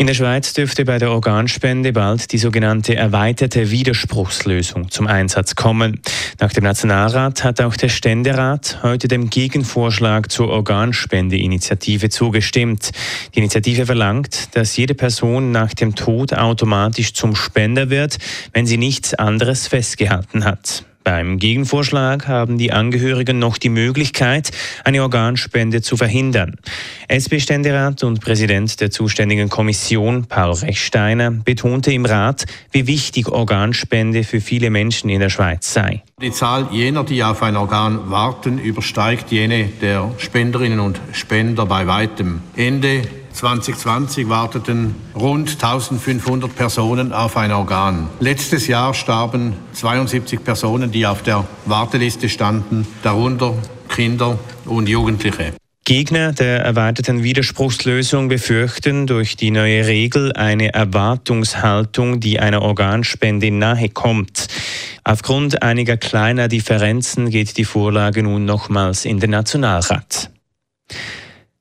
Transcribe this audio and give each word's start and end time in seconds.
In 0.00 0.06
der 0.06 0.14
Schweiz 0.14 0.54
dürfte 0.54 0.86
bei 0.86 0.96
der 0.96 1.10
Organspende 1.10 1.92
bald 1.92 2.32
die 2.32 2.38
sogenannte 2.38 2.96
erweiterte 2.96 3.70
Widerspruchslösung 3.70 4.90
zum 4.90 5.06
Einsatz 5.06 5.56
kommen. 5.56 6.00
Nach 6.40 6.50
dem 6.50 6.64
Nationalrat 6.64 7.44
hat 7.44 7.60
auch 7.60 7.76
der 7.76 7.90
Ständerat 7.90 8.78
heute 8.82 9.08
dem 9.08 9.28
Gegenvorschlag 9.28 10.32
zur 10.32 10.48
Organspendeinitiative 10.48 12.08
zugestimmt. 12.08 12.92
Die 13.34 13.40
Initiative 13.40 13.84
verlangt, 13.84 14.56
dass 14.56 14.74
jede 14.74 14.94
Person 14.94 15.52
nach 15.52 15.74
dem 15.74 15.94
Tod 15.94 16.32
automatisch 16.32 17.12
zum 17.12 17.36
Spender 17.36 17.90
wird, 17.90 18.16
wenn 18.54 18.64
sie 18.64 18.78
nichts 18.78 19.12
anderes 19.12 19.68
festgehalten 19.68 20.46
hat. 20.46 20.86
Beim 21.10 21.38
Gegenvorschlag 21.38 22.28
haben 22.28 22.56
die 22.56 22.70
Angehörigen 22.70 23.40
noch 23.40 23.58
die 23.58 23.68
Möglichkeit, 23.68 24.52
eine 24.84 25.02
Organspende 25.02 25.82
zu 25.82 25.96
verhindern. 25.96 26.54
SP-Ständerat 27.08 28.04
und 28.04 28.20
Präsident 28.20 28.80
der 28.80 28.92
zuständigen 28.92 29.48
Kommission, 29.48 30.26
Paul 30.26 30.52
Rechsteiner, 30.52 31.32
betonte 31.32 31.92
im 31.92 32.04
Rat, 32.04 32.44
wie 32.70 32.86
wichtig 32.86 33.26
Organspende 33.26 34.22
für 34.22 34.40
viele 34.40 34.70
Menschen 34.70 35.10
in 35.10 35.18
der 35.18 35.30
Schweiz 35.30 35.74
sei. 35.74 36.04
Die 36.22 36.30
Zahl 36.30 36.68
jener, 36.70 37.02
die 37.02 37.24
auf 37.24 37.42
ein 37.42 37.56
Organ 37.56 38.08
warten, 38.08 38.60
übersteigt 38.60 39.32
jene 39.32 39.64
der 39.80 40.12
Spenderinnen 40.18 40.78
und 40.78 41.00
Spender 41.10 41.66
bei 41.66 41.88
weitem. 41.88 42.40
Ende 42.54 43.02
2020 43.40 44.28
warteten 44.28 44.94
rund 45.14 45.50
1500 45.52 46.54
Personen 46.54 47.14
auf 47.14 47.38
ein 47.38 47.52
Organ. 47.52 48.10
Letztes 48.20 48.66
Jahr 48.66 48.92
starben 48.92 49.54
72 49.72 50.44
Personen, 50.44 50.90
die 50.90 51.06
auf 51.06 51.22
der 51.22 51.46
Warteliste 51.64 52.28
standen, 52.28 52.86
darunter 53.02 53.54
Kinder 53.88 54.38
und 54.66 54.90
Jugendliche. 54.90 55.54
Gegner 55.86 56.32
der 56.32 56.60
erweiterten 56.60 57.22
Widerspruchslösung 57.22 58.28
befürchten 58.28 59.06
durch 59.06 59.36
die 59.36 59.50
neue 59.50 59.86
Regel 59.86 60.34
eine 60.34 60.74
Erwartungshaltung, 60.74 62.20
die 62.20 62.40
einer 62.40 62.60
Organspende 62.60 63.50
nahe 63.50 63.88
kommt. 63.88 64.48
Aufgrund 65.02 65.62
einiger 65.62 65.96
kleiner 65.96 66.48
Differenzen 66.48 67.30
geht 67.30 67.56
die 67.56 67.64
Vorlage 67.64 68.22
nun 68.22 68.44
nochmals 68.44 69.06
in 69.06 69.18
den 69.18 69.30
Nationalrat. 69.30 70.30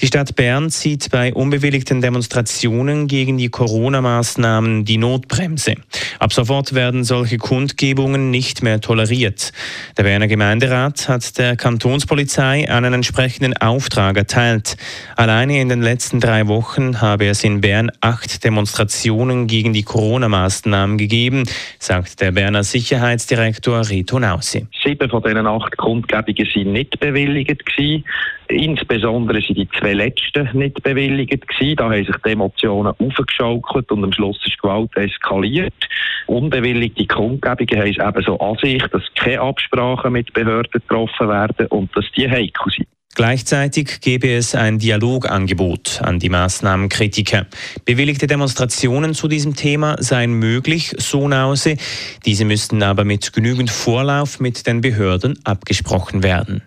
Die 0.00 0.06
Stadt 0.06 0.34
Bern 0.34 0.70
zieht 0.70 1.10
bei 1.10 1.32
unbewilligten 1.32 2.00
Demonstrationen 2.00 3.06
gegen 3.06 3.38
die 3.38 3.50
Corona-Maßnahmen 3.50 4.84
die 4.84 4.96
Notbremse. 4.96 5.74
Ab 6.18 6.32
sofort 6.32 6.74
werden 6.74 7.04
solche 7.04 7.38
Kundgebungen 7.38 8.30
nicht 8.30 8.62
mehr 8.62 8.80
toleriert. 8.80 9.52
Der 9.96 10.02
Berner 10.02 10.26
Gemeinderat 10.26 11.08
hat 11.08 11.38
der 11.38 11.56
Kantonspolizei 11.56 12.68
einen 12.68 12.94
entsprechenden 12.94 13.56
Auftrag 13.56 14.16
erteilt. 14.16 14.76
Alleine 15.14 15.60
in 15.60 15.68
den 15.68 15.82
letzten 15.82 16.20
drei 16.20 16.48
Wochen 16.48 17.00
habe 17.00 17.26
es 17.26 17.44
in 17.44 17.60
Bern 17.60 17.92
acht 18.00 18.42
Demonstrationen 18.42 19.46
gegen 19.46 19.72
die 19.72 19.84
Corona-Maßnahmen 19.84 20.98
gegeben, 20.98 21.44
sagt 21.78 22.20
der 22.20 22.32
Berner 22.32 22.64
Sicherheitsdirektor 22.64 23.88
Reto 23.88 24.18
Nausi. 24.18 24.66
Sieben 24.82 25.08
von 25.08 25.22
diesen 25.22 25.46
acht 25.46 25.76
Kundgebungen 25.76 26.48
sind 26.52 26.72
nicht 26.72 26.98
bewilligt 26.98 27.64
gewesen. 27.66 28.04
Insbesondere 28.52 29.40
sind 29.40 29.58
die 29.58 29.68
zwei 29.78 29.94
letzten 29.94 30.48
nicht 30.52 30.82
bewilligt 30.82 31.48
gewesen. 31.48 31.76
Da 31.76 31.84
haben 31.84 32.04
sich 32.04 32.16
die 32.24 32.30
Emotionen 32.30 32.94
aufgeschaukelt 32.98 33.90
und 33.90 34.04
am 34.04 34.12
Schluss 34.12 34.38
ist 34.44 34.60
Gewalt 34.60 34.96
eskaliert. 34.96 35.74
Unbewilligte 36.26 37.06
Kundgebungen 37.06 37.84
haben 37.84 37.90
es 37.90 37.98
eben 37.98 38.24
so 38.24 38.38
an 38.38 38.56
sich, 38.62 38.82
dass 38.88 39.02
keine 39.14 39.40
Absprachen 39.40 40.12
mit 40.12 40.32
Behörden 40.32 40.70
getroffen 40.70 41.28
werden 41.28 41.66
und 41.68 41.94
dass 41.96 42.04
die 42.16 42.28
heikel 42.28 42.72
sind. 42.76 42.88
Gleichzeitig 43.14 44.00
gebe 44.00 44.30
es 44.30 44.54
ein 44.54 44.78
Dialogangebot 44.78 46.00
an 46.02 46.18
die 46.18 46.30
Maßnahmenkritiker. 46.30 47.46
Bewilligte 47.84 48.26
Demonstrationen 48.26 49.12
zu 49.12 49.28
diesem 49.28 49.54
Thema 49.54 49.96
seien 49.98 50.32
möglich, 50.32 50.94
so 50.96 51.28
Nause. 51.28 51.76
Diese 52.24 52.46
müssten 52.46 52.82
aber 52.82 53.04
mit 53.04 53.34
genügend 53.34 53.70
Vorlauf 53.70 54.40
mit 54.40 54.66
den 54.66 54.80
Behörden 54.80 55.38
abgesprochen 55.44 56.22
werden. 56.22 56.62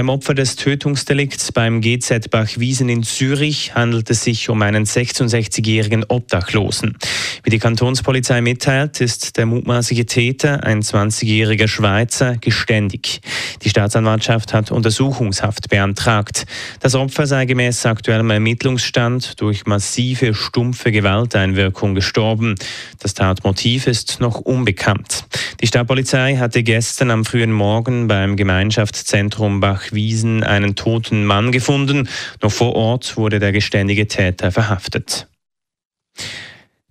Beim 0.00 0.08
Opfer 0.08 0.32
des 0.32 0.56
Tötungsdelikts 0.56 1.52
beim 1.52 1.82
GZ 1.82 2.30
Bachwiesen 2.30 2.88
in 2.88 3.02
Zürich 3.02 3.74
handelt 3.74 4.08
es 4.08 4.24
sich 4.24 4.48
um 4.48 4.62
einen 4.62 4.86
66-jährigen 4.86 6.06
Obdachlosen. 6.08 6.96
Wie 7.42 7.50
die 7.50 7.58
Kantonspolizei 7.58 8.40
mitteilt, 8.40 9.00
ist 9.00 9.36
der 9.36 9.46
mutmaßliche 9.46 10.06
Täter, 10.06 10.62
ein 10.64 10.82
20-jähriger 10.82 11.66
Schweizer, 11.66 12.36
geständig. 12.36 13.20
Die 13.62 13.68
Staatsanwaltschaft 13.68 14.54
hat 14.54 14.70
Untersuchungshaft 14.70 15.68
beantragt. 15.68 16.46
Das 16.80 16.94
Opfer 16.94 17.26
sei 17.26 17.46
gemäß 17.46 17.84
aktuellem 17.84 18.30
Ermittlungsstand 18.30 19.40
durch 19.40 19.66
massive, 19.66 20.34
stumpfe 20.34 20.92
Gewalteinwirkung 20.92 21.94
gestorben. 21.94 22.54
Das 23.00 23.14
Tatmotiv 23.14 23.86
ist 23.88 24.20
noch 24.20 24.40
unbekannt. 24.40 25.24
Die 25.60 25.66
Stadtpolizei 25.66 26.36
hatte 26.36 26.62
gestern 26.62 27.10
am 27.10 27.24
frühen 27.24 27.52
Morgen 27.52 28.06
beim 28.06 28.36
Gemeinschaftszentrum 28.36 29.60
Bach 29.60 29.80
Bachwiesen 29.80 30.44
einen 30.44 30.76
toten 30.76 31.24
Mann 31.24 31.52
gefunden. 31.52 32.08
Noch 32.42 32.52
vor 32.52 32.74
Ort 32.74 33.16
wurde 33.16 33.38
der 33.38 33.52
geständige 33.52 34.06
Täter 34.06 34.52
verhaftet. 34.52 35.29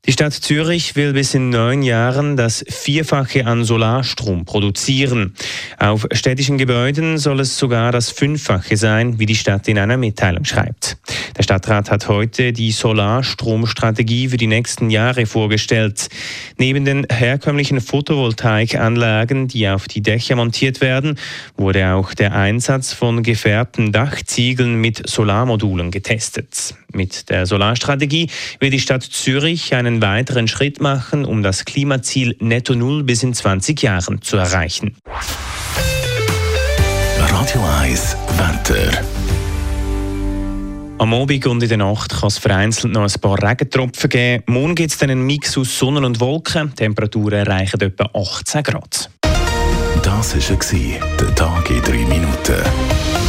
Die 0.10 0.14
Stadt 0.14 0.34
Zürich 0.34 0.96
will 0.96 1.14
bis 1.14 1.36
in 1.36 1.52
neun 1.52 1.84
Jahren 1.84 2.36
das 2.36 2.66
Vierfache 2.68 3.46
an 3.46 3.64
Solarstrom 3.64 4.44
produzieren. 4.44 5.36
Auf 5.78 6.08
städtischen 6.12 6.58
Gebäuden 6.58 7.20
soll 7.20 7.42
es 7.42 7.60
sogar 7.60 7.92
das 7.92 8.10
Fünffache 8.10 8.76
sein, 8.76 9.20
wie 9.20 9.28
die 9.28 9.36
Stadt 9.36 9.68
in 9.68 9.78
einer 9.78 9.98
Mitteilung 9.98 10.46
schreibt. 10.46 10.98
Der 11.38 11.44
Stadtrat 11.44 11.92
hat 11.92 12.08
heute 12.08 12.54
die 12.54 12.72
Solarstromstrategie 12.72 14.30
für 14.30 14.38
die 14.38 14.48
nächsten 14.48 14.90
Jahre 14.90 15.28
vorgestellt. 15.28 16.10
Neben 16.58 16.86
den 16.86 17.06
herkömmlichen 17.08 17.80
Photovoltaikanlagen, 17.80 19.48
die 19.48 19.70
auf 19.70 19.88
die 19.88 20.02
Dächer 20.02 20.38
montiert 20.38 20.82
werden, 20.82 21.20
wurde 21.56 21.94
auch 21.94 22.16
der 22.16 22.34
Einsatz 22.34 22.94
von 22.94 23.22
gefärbten 23.22 23.92
Dachziegeln 23.92 24.82
mit 24.82 25.08
Solarmodulen 25.08 25.92
getestet. 25.92 26.74
Mit 27.00 27.30
der 27.30 27.46
Solarstrategie 27.46 28.30
will 28.60 28.72
die 28.72 28.80
Stadt 28.82 29.04
Zürich 29.04 29.74
einen 29.74 30.02
weiteren 30.02 30.50
Schritt 30.50 30.82
machen, 30.82 31.24
um 31.24 31.42
das 31.42 31.64
Klimaziel 31.64 32.36
Netto 32.42 32.76
Null 32.76 33.04
bis 33.04 33.24
in 33.24 33.34
20 33.34 33.82
Jahren 33.82 34.22
zu 34.22 34.36
erreichen. 34.36 34.98
Radio 37.18 37.62
1 37.80 38.18
Wetter. 38.36 39.02
Am 40.98 41.14
Abend 41.14 41.48
und 41.48 41.64
in 41.64 41.70
der 41.70 41.78
Nacht 41.78 42.20
kann 42.20 42.28
es 42.28 42.38
vereinzelt 42.38 42.92
noch 42.92 43.04
ein 43.04 43.22
paar 43.22 43.42
Regentropfen 43.42 44.10
geben. 44.10 44.44
Morgen 44.48 44.76
gibt 44.76 44.92
es 44.92 44.98
dann 44.98 45.10
einen 45.10 45.26
Mix 45.26 45.58
aus 45.58 45.80
Sonne 45.80 46.06
und 46.06 46.20
Wolken. 46.20 46.72
Die 46.72 46.84
Temperaturen 46.84 47.48
erreichen 47.48 47.80
etwa 47.80 48.10
18 48.14 48.62
Grad. 48.64 49.10
Das 50.04 50.36
war 50.36 51.08
der 51.18 51.36
Tag 51.36 51.70
in 51.70 51.82
3 51.82 51.92
Minuten. 52.14 53.29